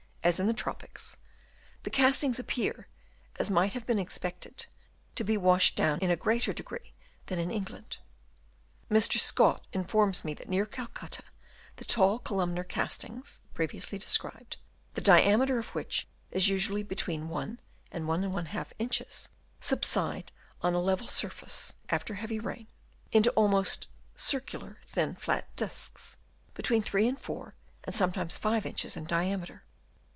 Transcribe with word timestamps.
as 0.23 0.39
in 0.39 0.45
the 0.45 0.53
tropics, 0.53 1.17
the 1.81 1.89
castings 1.89 2.37
appear, 2.37 2.87
as 3.39 3.49
might 3.49 3.73
have 3.73 3.87
been 3.87 3.97
expected, 3.97 4.67
to 5.15 5.23
be 5.23 5.35
washed 5.35 5.75
down 5.75 5.97
in 5.97 6.11
a 6.11 6.15
greater 6.15 6.53
degree 6.53 6.93
than 7.25 7.39
in 7.39 7.49
England. 7.49 7.97
Mr. 8.87 9.19
Scott 9.19 9.65
informs 9.73 10.23
me 10.23 10.35
that 10.35 10.47
near 10.47 10.67
Calcutta 10.67 11.23
the 11.77 11.85
tall 11.85 12.19
columnar 12.19 12.63
castings 12.63 13.39
(previously 13.55 13.97
described), 13.97 14.57
the 14.93 15.01
diameter 15.01 15.57
of 15.57 15.69
which 15.73 16.07
is 16.29 16.47
usually 16.49 16.83
between 16.83 17.27
1 17.27 17.59
and 17.91 18.05
1^ 18.05 18.67
inch, 18.77 19.01
subside 19.59 20.31
on 20.61 20.75
a 20.75 20.79
level 20.79 21.07
surface, 21.07 21.73
after 21.89 22.13
heavy 22.13 22.37
rain, 22.39 22.67
into 23.11 23.31
almost 23.31 23.87
circular, 24.15 24.77
thin, 24.85 25.15
flat 25.15 25.47
discs, 25.55 26.15
between 26.53 26.83
3 26.83 27.07
and 27.07 27.19
4 27.19 27.55
and 27.85 27.95
sometimes 27.95 28.37
5 28.37 28.67
inches 28.67 28.95
in 28.95 29.05
diameter. 29.05 29.63